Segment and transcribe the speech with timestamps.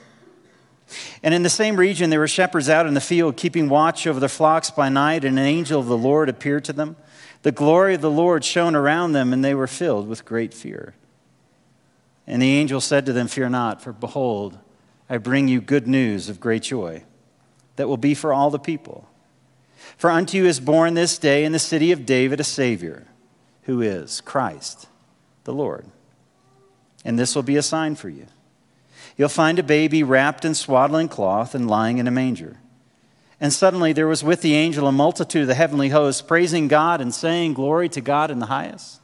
[1.24, 4.20] And in the same region, there were shepherds out in the field, keeping watch over
[4.20, 6.96] their flocks by night, and an angel of the Lord appeared to them.
[7.42, 10.94] The glory of the Lord shone around them, and they were filled with great fear.
[12.28, 14.58] And the angel said to them, Fear not, for behold,
[15.10, 17.04] I bring you good news of great joy
[17.76, 19.08] that will be for all the people.
[19.98, 23.08] For unto you is born this day in the city of David a Savior,
[23.64, 24.88] who is Christ
[25.44, 25.86] the Lord.
[27.04, 28.26] And this will be a sign for you.
[29.16, 32.58] You'll find a baby wrapped in swaddling cloth and lying in a manger.
[33.40, 37.00] And suddenly there was with the angel a multitude of the heavenly hosts, praising God
[37.00, 39.02] and saying, Glory to God in the highest,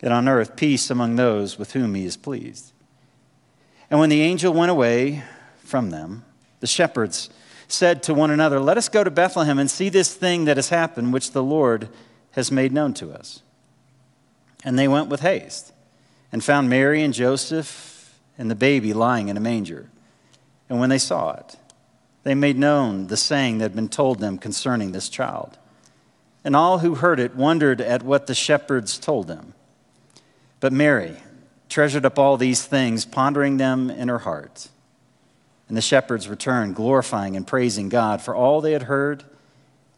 [0.00, 2.72] and on earth peace among those with whom he is pleased.
[3.90, 5.24] And when the angel went away
[5.58, 6.24] from them,
[6.60, 7.30] the shepherds
[7.72, 10.68] said to one another, Let us go to Bethlehem and see this thing that has
[10.68, 11.88] happened, which the Lord
[12.32, 13.42] has made known to us.
[14.64, 15.72] And they went with haste
[16.32, 19.90] and found Mary and Joseph and the baby lying in a manger.
[20.68, 21.56] And when they saw it,
[22.22, 25.58] they made known the saying that had been told them concerning this child.
[26.44, 29.54] And all who heard it wondered at what the shepherds told them.
[30.60, 31.16] But Mary
[31.68, 34.68] treasured up all these things, pondering them in her heart.
[35.70, 39.22] And the shepherds returned, glorifying and praising God for all they had heard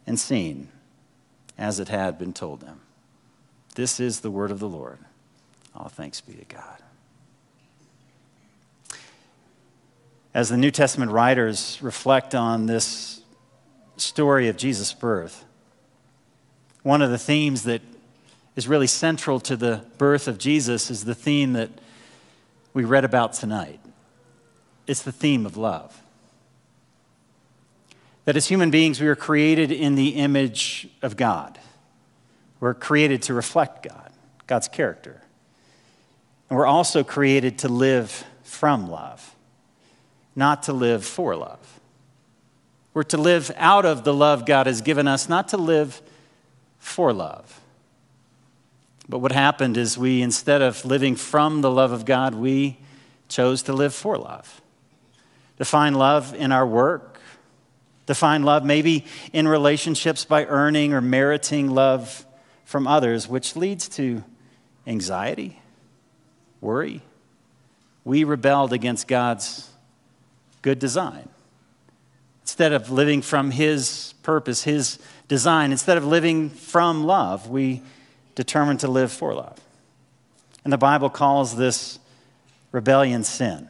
[0.07, 0.69] and seen,
[1.57, 2.83] as it had been told them.
[3.75, 4.99] This is the word of the Lord.
[5.75, 6.83] All thanks be to God.
[10.35, 13.23] As the New Testament writers reflect on this
[13.97, 15.43] story of Jesus' birth,
[16.83, 17.81] one of the themes that
[18.57, 21.71] is really central to the birth of Jesus is the theme that
[22.75, 23.81] we read about tonight
[24.93, 26.03] it's the theme of love.
[28.27, 31.59] That as human beings, we are created in the image of God.
[32.61, 34.13] We're created to reflect God,
[34.47, 35.23] God's character.
[36.49, 39.35] And we're also created to live from love,
[40.37, 41.81] not to live for love.
[42.93, 46.03] We're to live out of the love God has given us, not to live
[46.79, 47.61] for love.
[49.09, 52.77] But what happened is we, instead of living from the love of God, we
[53.29, 54.62] chose to live for love
[55.59, 57.21] to find love in our work,
[58.07, 62.27] to find love maybe in relationships by earning or meriting love
[62.65, 64.25] from others, which leads to
[64.87, 65.61] anxiety,
[66.61, 67.03] worry.
[68.05, 69.71] We rebelled against God's
[70.63, 71.29] good design.
[72.43, 74.99] Instead of living from His purpose, His
[75.29, 77.83] design, instead of living from love, we
[78.35, 79.59] determined to live for love.
[80.65, 81.99] And the Bible calls this
[82.73, 83.69] rebellion sin.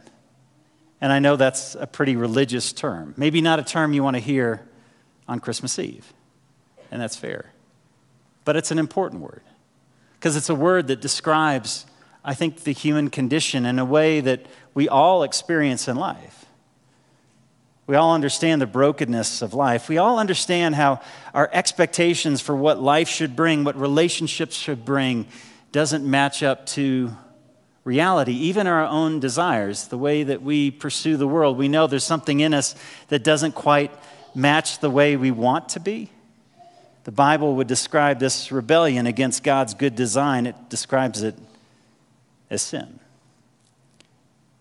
[1.03, 3.13] And I know that's a pretty religious term.
[3.17, 4.63] Maybe not a term you want to hear
[5.27, 6.13] on Christmas Eve,
[6.93, 7.53] and that's fair.
[8.45, 9.43] But it's an important word
[10.15, 11.87] because it's a word that describes,
[12.25, 16.47] I think, the human condition in a way that we all experience in life.
[17.89, 19.89] We all understand the brokenness of life.
[19.89, 21.01] We all understand how
[21.35, 25.27] our expectations for what life should bring, what relationships should bring,
[25.73, 27.11] doesn't match up to
[27.85, 31.59] reality, even our own desires, the way that we pursue the world.
[31.59, 32.75] We know there's something in us
[33.09, 33.91] that doesn't quite
[34.35, 36.11] match the way we want to be.
[37.05, 41.35] the Bible would describe this rebellion against God's good design, it describes it
[42.49, 43.01] as sin.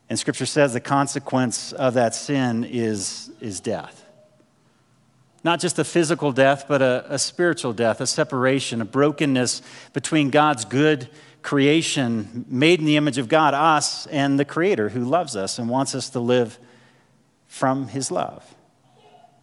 [0.09, 4.03] And Scripture says the consequence of that sin is, is death.
[5.43, 9.61] Not just a physical death, but a, a spiritual death, a separation, a brokenness
[9.93, 11.09] between God's good
[11.41, 15.67] creation, made in the image of God, us, and the Creator who loves us and
[15.69, 16.59] wants us to live
[17.47, 18.55] from His love.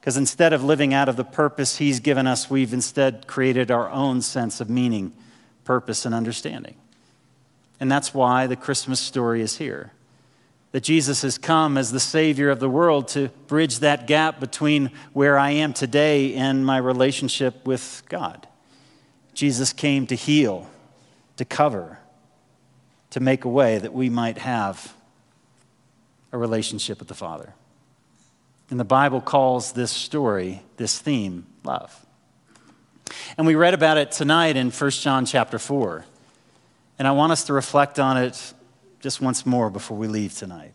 [0.01, 3.91] Because instead of living out of the purpose He's given us, we've instead created our
[3.91, 5.13] own sense of meaning,
[5.65, 6.77] purpose, and understanding.
[7.81, 9.93] And that's why the Christmas story is here.
[10.73, 14.91] That Jesus has come as the Savior of the world to bridge that gap between
[15.13, 18.47] where I am today and my relationship with God.
[19.33, 20.69] Jesus came to heal,
[21.37, 21.99] to cover,
[23.11, 24.95] to make a way that we might have
[26.33, 27.55] a relationship with the Father.
[28.71, 32.05] And the Bible calls this story, this theme, love.
[33.39, 36.05] And we read about it tonight in 1 John chapter 4.
[36.99, 38.53] And I want us to reflect on it
[39.01, 40.73] just once more before we leave tonight.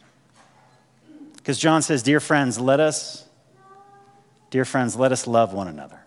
[1.35, 3.27] Because John says, Dear friends, let us,
[4.49, 5.99] dear friends, let us love one another.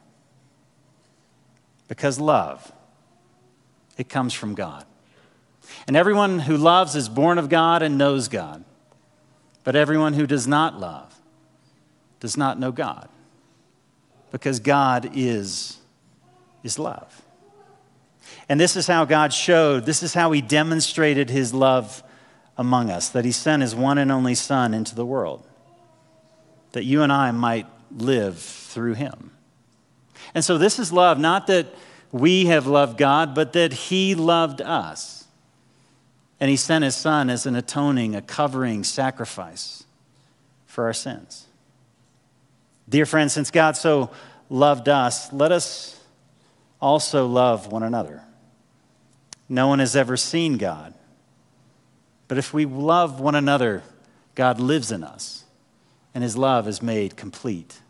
[1.88, 2.72] Because love,
[3.96, 4.84] it comes from God.
[5.86, 8.64] And everyone who loves is born of God and knows God.
[9.64, 11.14] But everyone who does not love
[12.20, 13.08] does not know God
[14.30, 15.78] because God is,
[16.62, 17.22] is love.
[18.48, 22.02] And this is how God showed, this is how He demonstrated His love
[22.58, 25.46] among us that He sent His one and only Son into the world,
[26.72, 29.32] that you and I might live through Him.
[30.34, 31.66] And so, this is love, not that
[32.12, 35.24] we have loved God, but that He loved us.
[36.40, 39.84] And He sent His Son as an atoning, a covering sacrifice
[40.66, 41.46] for our sins.
[42.88, 44.10] Dear friends, since God so
[44.48, 46.00] loved us, let us
[46.80, 48.22] also love one another.
[49.48, 50.94] No one has ever seen God.
[52.28, 53.82] But if we love one another,
[54.34, 55.44] God lives in us,
[56.14, 57.80] and his love is made complete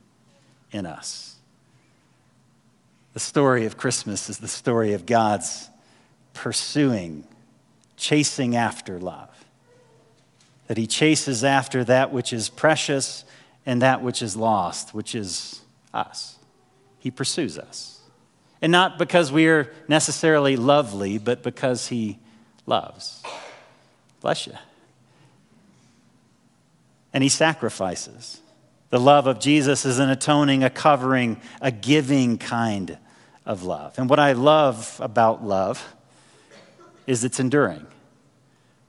[0.70, 1.36] in us.
[3.14, 5.70] The story of Christmas is the story of God's
[6.34, 7.24] pursuing,
[7.96, 9.30] chasing after love.
[10.66, 13.24] That he chases after that which is precious
[13.64, 15.60] and that which is lost, which is
[15.94, 16.36] us.
[16.98, 17.96] He pursues us.
[18.62, 22.18] And not because we are necessarily lovely, but because He
[22.66, 23.22] loves.
[24.26, 24.54] Bless you.
[27.12, 28.40] And He sacrifices.
[28.90, 32.98] The love of Jesus is an atoning, a covering, a giving kind
[33.44, 33.96] of love.
[34.00, 35.94] And what I love about love
[37.06, 37.86] is it's enduring.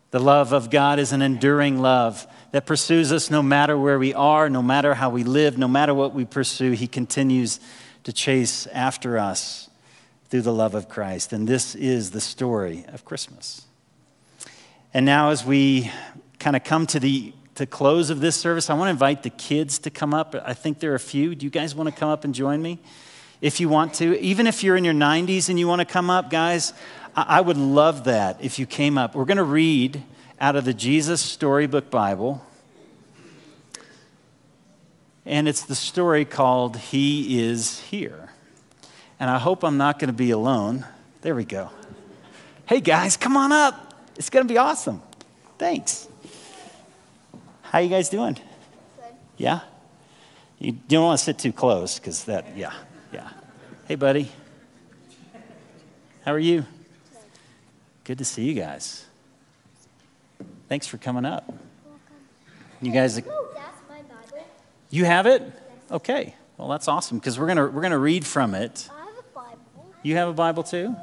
[0.09, 4.15] The love of God is an enduring love that pursues us no matter where we
[4.15, 6.71] are, no matter how we live, no matter what we pursue.
[6.71, 7.59] He continues
[8.05, 9.69] to chase after us
[10.29, 11.31] through the love of Christ.
[11.31, 13.66] And this is the story of Christmas.
[14.97, 15.91] And now, as we
[16.39, 19.29] kind of come to the to close of this service, I want to invite the
[19.29, 20.33] kids to come up.
[20.43, 21.35] I think there are a few.
[21.35, 22.79] Do you guys want to come up and join me?
[23.39, 26.09] If you want to, even if you're in your 90s and you want to come
[26.09, 26.73] up, guys,
[27.15, 29.13] I would love that if you came up.
[29.13, 30.01] We're going to read
[30.41, 32.43] out of the Jesus Storybook Bible.
[35.27, 38.31] And it's the story called He Is Here.
[39.19, 40.87] And I hope I'm not going to be alone.
[41.21, 41.69] There we go.
[42.65, 43.86] Hey guys, come on up.
[44.17, 45.01] It's going to be awesome.
[45.57, 46.07] Thanks.
[47.61, 48.33] How you guys doing?
[48.33, 49.05] Good.
[49.37, 49.61] Yeah?
[50.59, 52.73] You don't want to sit too close because that, yeah,
[53.13, 53.29] yeah.
[53.87, 54.31] Hey, buddy.
[56.25, 56.65] How are you?
[58.03, 59.05] Good to see you guys.
[60.67, 61.53] Thanks for coming up.
[62.81, 63.21] You guys,
[64.89, 65.41] you have it?
[65.91, 66.35] Okay.
[66.57, 68.89] Well, that's awesome because we're gonna we're gonna read from it.
[68.91, 69.95] I have a Bible.
[70.03, 70.95] You have a Bible too?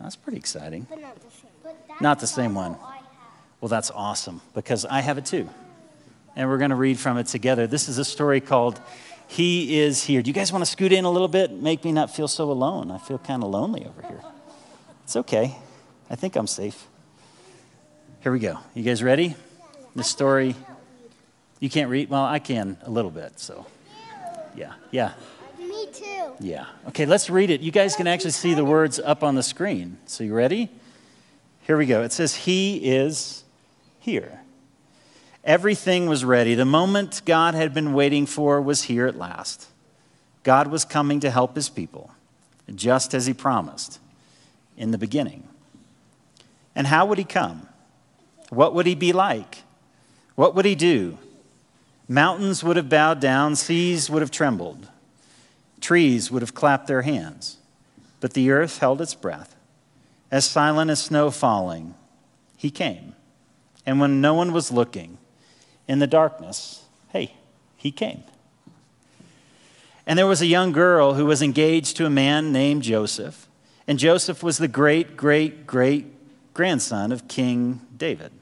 [0.00, 0.86] That's pretty exciting.
[0.88, 1.47] But not the same.
[2.00, 2.76] Not the same one.
[3.60, 5.48] Well, that's awesome because I have it too.
[6.36, 7.66] And we're going to read from it together.
[7.66, 8.80] This is a story called
[9.26, 10.22] He Is Here.
[10.22, 11.50] Do you guys want to scoot in a little bit?
[11.50, 12.92] Make me not feel so alone.
[12.92, 14.22] I feel kind of lonely over here.
[15.02, 15.56] It's okay.
[16.08, 16.86] I think I'm safe.
[18.20, 18.58] Here we go.
[18.74, 19.34] You guys ready?
[19.96, 20.54] The story.
[21.58, 22.10] You can't read?
[22.10, 23.66] Well, I can a little bit, so.
[24.54, 25.14] Yeah, yeah.
[25.58, 26.32] Me too.
[26.38, 26.66] Yeah.
[26.88, 27.60] Okay, let's read it.
[27.60, 29.98] You guys can actually see the words up on the screen.
[30.06, 30.70] So, you ready?
[31.68, 32.02] Here we go.
[32.02, 33.44] It says, He is
[34.00, 34.40] here.
[35.44, 36.54] Everything was ready.
[36.54, 39.68] The moment God had been waiting for was here at last.
[40.44, 42.10] God was coming to help his people,
[42.74, 44.00] just as he promised
[44.78, 45.46] in the beginning.
[46.74, 47.68] And how would he come?
[48.48, 49.58] What would he be like?
[50.36, 51.18] What would he do?
[52.08, 54.88] Mountains would have bowed down, seas would have trembled.
[55.82, 57.58] trees would have clapped their hands,
[58.20, 59.54] but the earth held its breath.
[60.30, 61.94] As silent as snow falling,
[62.56, 63.14] he came.
[63.86, 65.18] And when no one was looking,
[65.86, 67.34] in the darkness, hey,
[67.76, 68.22] he came.
[70.06, 73.48] And there was a young girl who was engaged to a man named Joseph.
[73.86, 76.06] And Joseph was the great, great, great
[76.54, 78.32] grandson of King David.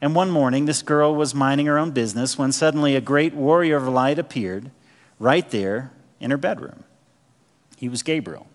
[0.00, 3.76] And one morning, this girl was minding her own business when suddenly a great warrior
[3.76, 4.70] of light appeared
[5.18, 6.84] right there in her bedroom.
[7.76, 8.46] He was Gabriel.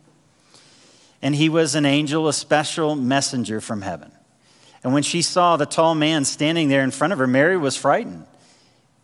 [1.21, 4.11] And he was an angel, a special messenger from heaven.
[4.83, 7.75] And when she saw the tall man standing there in front of her, Mary was
[7.75, 8.25] frightened.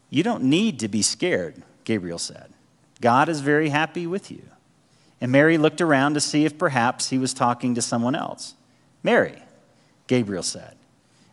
[0.10, 2.54] You don't need to be scared, Gabriel said.
[3.00, 4.44] God is very happy with you.
[5.20, 8.56] And Mary looked around to see if perhaps he was talking to someone else.
[9.04, 9.42] Mary,
[10.08, 10.76] Gabriel said.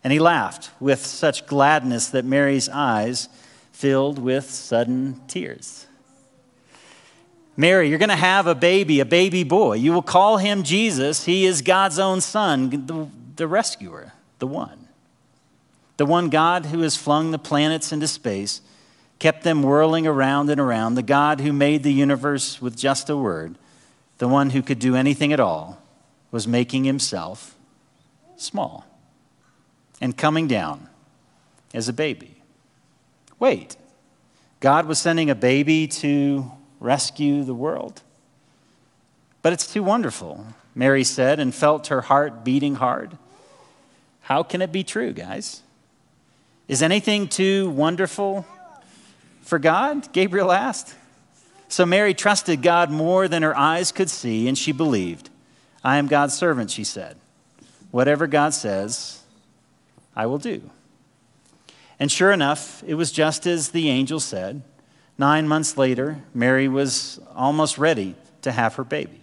[0.04, 3.28] And he laughed with such gladness that Mary's eyes
[3.72, 5.87] filled with sudden tears.
[7.58, 9.74] Mary, you're going to have a baby, a baby boy.
[9.74, 11.24] You will call him Jesus.
[11.24, 14.86] He is God's own son, the, the rescuer, the one.
[15.96, 18.60] The one God who has flung the planets into space,
[19.18, 23.16] kept them whirling around and around, the God who made the universe with just a
[23.16, 23.56] word,
[24.18, 25.82] the one who could do anything at all,
[26.30, 27.56] was making himself
[28.36, 28.86] small
[30.00, 30.88] and coming down
[31.74, 32.40] as a baby.
[33.40, 33.76] Wait,
[34.60, 38.02] God was sending a baby to rescue the world?
[39.42, 43.16] But it's too wonderful, Mary said, and felt her heart beating hard.
[44.22, 45.62] How can it be true, guys?
[46.66, 48.46] Is anything too wonderful
[49.40, 50.12] for God?
[50.12, 50.94] Gabriel asked.
[51.68, 55.30] So Mary trusted God more than her eyes could see, and she believed.
[55.84, 57.16] I am God's servant, she said.
[57.90, 59.22] Whatever God says,
[60.14, 60.70] I will do.
[61.98, 64.62] And sure enough, it was just as the angel said.
[65.18, 69.20] Nine months later, Mary was almost ready to have her baby.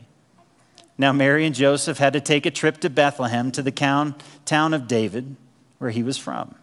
[0.98, 4.88] Now, Mary and Joseph had to take a trip to Bethlehem, to the town, of
[4.88, 5.38] David,
[5.78, 6.56] where he was from.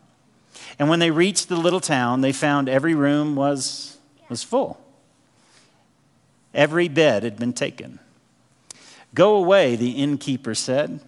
[0.78, 3.98] And when they reached the little town, they found every room was,
[4.28, 4.78] was full.
[6.54, 7.98] Every bed had been taken.
[9.14, 11.00] Go away, the innkeeper said.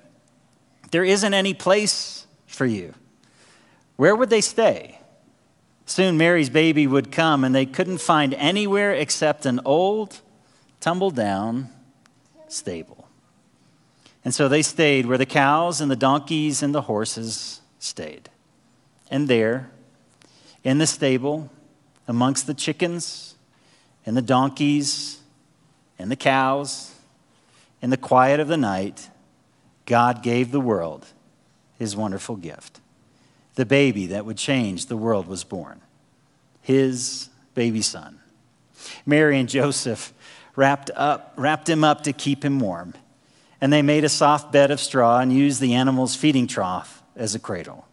[0.91, 2.95] There isn't any place for you.
[3.97, 4.94] Where would they stay?
[5.87, 10.21] Soon Mary's baby would come, and they couldn't find anywhere except an old,
[10.81, 11.69] tumble down
[12.49, 13.09] stable.
[14.25, 18.31] And so they stayed where the cows and the donkeys and the horses stayed.
[19.11, 19.71] And there,
[20.63, 21.51] in the stable,
[22.09, 23.35] amongst the chickens
[24.07, 25.21] and the donkeys
[25.99, 26.95] and the cows,
[27.83, 29.11] in the quiet of the night,
[29.85, 31.07] God gave the world
[31.79, 32.81] his wonderful gift
[33.55, 35.81] the baby that would change the world was born
[36.65, 38.19] his baby son.
[39.05, 40.15] Mary and Joseph
[40.57, 42.95] wrapped, up, wrapped him up to keep him warm.
[43.61, 47.35] And they made a soft bed of straw and used the animal's feeding trough as
[47.35, 47.87] a cradle.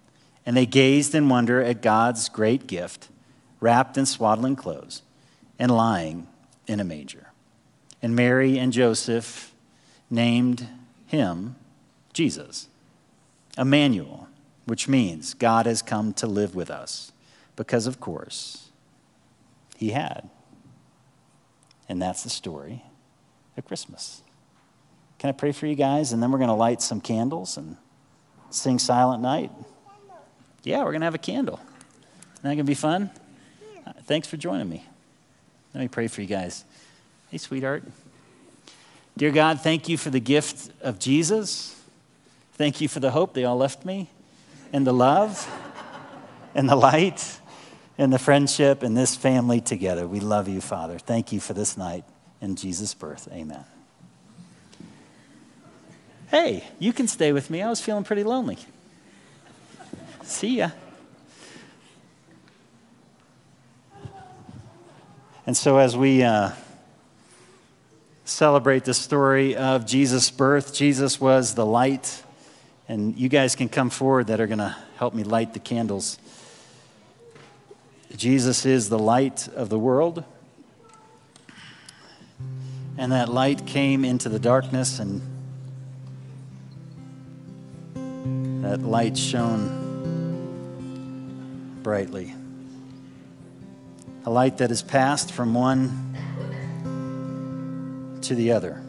[0.45, 3.09] And they gazed in wonder at God's great gift,
[3.59, 5.01] wrapped in swaddling clothes
[5.59, 6.27] and lying
[6.65, 7.27] in a manger.
[8.01, 9.53] And Mary and Joseph
[10.09, 10.67] named
[11.05, 11.55] him
[12.13, 12.67] Jesus,
[13.57, 14.27] Emmanuel,
[14.65, 17.11] which means God has come to live with us.
[17.55, 18.69] Because, of course,
[19.75, 20.29] he had.
[21.89, 22.83] And that's the story
[23.57, 24.21] of Christmas.
[25.19, 26.13] Can I pray for you guys?
[26.13, 27.77] And then we're going to light some candles and
[28.49, 29.51] sing Silent Night.
[30.63, 31.59] Yeah, we're going to have a candle.
[32.35, 33.09] Isn't that going to be fun?
[34.03, 34.85] Thanks for joining me.
[35.73, 36.63] Let me pray for you guys.
[37.29, 37.83] Hey, sweetheart.
[39.17, 41.79] Dear God, thank you for the gift of Jesus.
[42.53, 44.09] Thank you for the hope they all left me
[44.71, 45.49] and the love
[46.55, 47.39] and the light
[47.97, 50.07] and the friendship and this family together.
[50.07, 50.97] We love you, Father.
[50.97, 52.03] Thank you for this night
[52.41, 53.27] and Jesus' birth.
[53.31, 53.63] Amen.
[56.27, 57.61] Hey, you can stay with me.
[57.61, 58.57] I was feeling pretty lonely.
[60.23, 60.69] See ya.
[65.45, 66.51] And so, as we uh,
[68.23, 72.23] celebrate the story of Jesus' birth, Jesus was the light
[72.91, 76.19] and you guys can come forward that are going to help me light the candles.
[78.17, 80.25] Jesus is the light of the world.
[82.97, 85.21] And that light came into the darkness, and
[88.61, 89.69] that light shone
[91.83, 92.35] brightly.
[94.25, 96.17] A light that has passed from one
[98.23, 98.83] to the other.